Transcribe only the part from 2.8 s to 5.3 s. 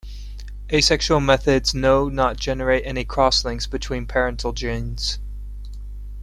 any cross links between parental genes.